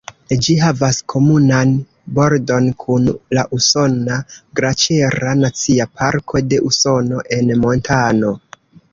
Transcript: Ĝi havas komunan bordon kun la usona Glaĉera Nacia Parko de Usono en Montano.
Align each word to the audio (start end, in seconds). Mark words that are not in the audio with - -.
Ĝi 0.45 0.53
havas 0.59 0.99
komunan 1.11 1.73
bordon 2.19 2.69
kun 2.83 3.03
la 3.37 3.43
usona 3.57 4.17
Glaĉera 4.59 5.35
Nacia 5.41 5.87
Parko 5.99 6.41
de 6.55 6.59
Usono 6.71 7.21
en 7.37 7.53
Montano. 7.65 8.33